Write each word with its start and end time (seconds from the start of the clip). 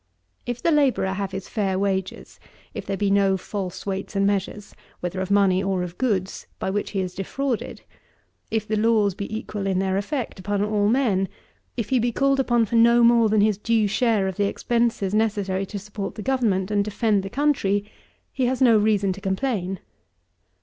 9. 0.47 0.53
If 0.53 0.63
the 0.63 0.71
labourer 0.71 1.13
have 1.13 1.31
his 1.31 1.47
fair 1.47 1.77
wages; 1.77 2.39
if 2.73 2.87
there 2.87 2.97
be 2.97 3.11
no 3.11 3.37
false 3.37 3.85
weights 3.85 4.15
and 4.15 4.25
measures, 4.25 4.73
whether 4.99 5.21
of 5.21 5.29
money 5.29 5.61
or 5.61 5.83
of 5.83 5.99
goods, 5.99 6.47
by 6.57 6.71
which 6.71 6.89
he 6.89 7.01
is 7.01 7.13
defrauded; 7.13 7.83
if 8.49 8.67
the 8.67 8.77
laws 8.77 9.13
be 9.13 9.31
equal 9.31 9.67
in 9.67 9.77
their 9.77 9.97
effect 9.97 10.39
upon 10.39 10.65
all 10.65 10.89
men: 10.89 11.27
if 11.77 11.89
he 11.89 11.99
be 11.99 12.11
called 12.11 12.39
upon 12.39 12.65
for 12.65 12.77
no 12.77 13.03
more 13.03 13.29
than 13.29 13.41
his 13.41 13.59
due 13.59 13.87
share 13.87 14.27
of 14.27 14.37
the 14.37 14.45
expenses 14.47 15.13
necessary 15.13 15.67
to 15.67 15.77
support 15.77 16.15
the 16.15 16.23
government 16.23 16.71
and 16.71 16.83
defend 16.83 17.21
the 17.21 17.29
country, 17.29 17.85
he 18.33 18.47
has 18.47 18.59
no 18.59 18.79
reason 18.79 19.13
to 19.13 19.21
complain. 19.21 19.79